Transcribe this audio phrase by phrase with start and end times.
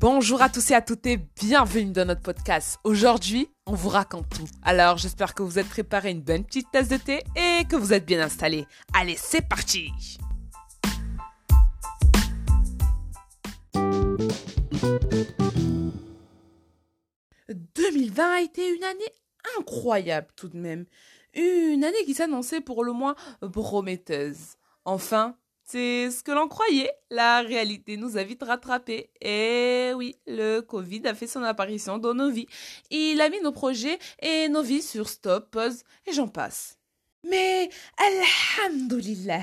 [0.00, 2.78] Bonjour à tous et à toutes et bienvenue dans notre podcast.
[2.84, 4.46] Aujourd'hui, on vous raconte tout.
[4.62, 7.92] Alors, j'espère que vous êtes préparé une bonne petite tasse de thé et que vous
[7.92, 8.64] êtes bien installés.
[8.94, 9.90] Allez, c'est parti
[17.48, 19.12] 2020 a été une année
[19.58, 20.86] incroyable tout de même.
[21.34, 23.16] Une année qui s'annonçait pour le moins
[23.50, 24.58] prometteuse.
[24.84, 25.34] Enfin,
[25.70, 26.90] c'est ce que l'on croyait.
[27.10, 29.10] La réalité nous a vite rattrapés.
[29.20, 32.46] Et oui, le Covid a fait son apparition dans nos vies.
[32.90, 36.78] Il a mis nos projets et nos vies sur stop, pause et j'en passe.
[37.28, 37.68] Mais,
[38.64, 39.42] alhamdulillah,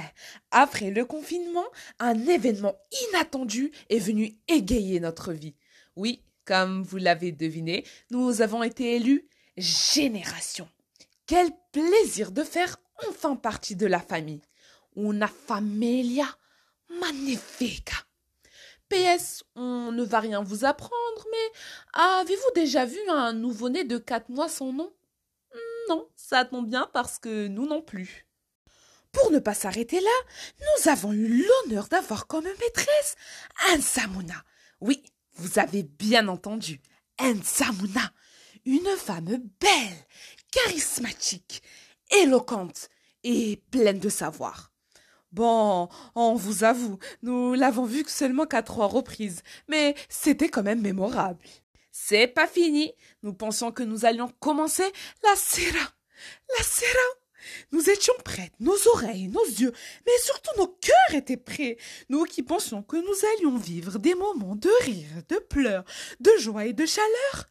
[0.50, 1.66] après le confinement,
[2.00, 2.76] un événement
[3.10, 5.56] inattendu est venu égayer notre vie.
[5.96, 10.68] Oui, comme vous l'avez deviné, nous avons été élus Génération.
[11.28, 12.78] Quel plaisir de faire
[13.10, 14.42] enfin partie de la famille
[14.96, 16.28] una familia
[16.90, 17.96] magnifica.
[18.90, 21.52] PS, on ne va rien vous apprendre, mais
[21.94, 24.94] avez-vous déjà vu un nouveau-né de quatre mois sans nom?
[25.90, 28.26] Non, ça tombe bien parce que nous non plus.
[29.12, 30.10] Pour ne pas s'arrêter là,
[30.60, 33.16] nous avons eu l'honneur d'avoir comme maîtresse
[33.72, 34.44] Ansamuna.
[34.82, 35.04] Oui,
[35.36, 36.82] vous avez bien entendu,
[37.20, 38.12] Ansamuna.
[38.66, 40.08] Une femme belle,
[40.52, 41.62] charismatique,
[42.22, 42.90] éloquente
[43.24, 44.72] et pleine de savoir.
[45.36, 50.80] Bon, on vous avoue, nous l'avons vu seulement qu'à trois reprises, mais c'était quand même
[50.80, 51.44] mémorable.
[51.92, 52.94] C'est pas fini.
[53.22, 54.90] Nous pensions que nous allions commencer
[55.24, 55.92] la sera.
[56.58, 57.08] La sera.
[57.74, 59.74] Nous étions prêtes, nos oreilles, nos yeux,
[60.06, 61.76] mais surtout nos cœurs étaient prêts.
[62.08, 65.84] Nous qui pensions que nous allions vivre des moments de rire, de pleurs,
[66.22, 67.50] de joie et de chaleur.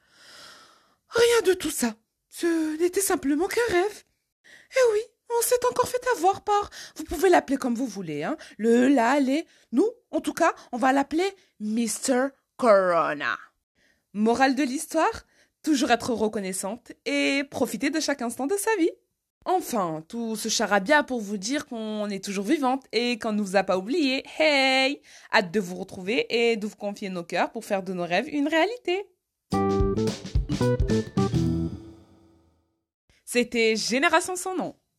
[1.10, 1.94] Rien de tout ça.
[2.30, 4.05] Ce n'était simplement qu'un rêve.
[4.72, 6.70] Eh oui, on s'est encore fait avoir par.
[6.97, 8.36] Vous pouvez l'appeler comme vous voulez, hein.
[8.58, 9.47] Le, la, les.
[9.72, 11.28] Nous, en tout cas, on va l'appeler
[11.61, 12.28] Mr.
[12.56, 13.39] Corona.
[14.12, 15.24] Morale de l'histoire
[15.64, 18.90] toujours être reconnaissante et profiter de chaque instant de sa vie.
[19.46, 23.56] Enfin, tout ce charabia pour vous dire qu'on est toujours vivante et qu'on ne vous
[23.56, 24.24] a pas oublié.
[24.39, 25.02] Hey
[25.33, 28.29] Hâte de vous retrouver et de vous confier nos cœurs pour faire de nos rêves
[28.29, 29.06] une réalité.
[33.24, 34.77] C'était Génération sans nom.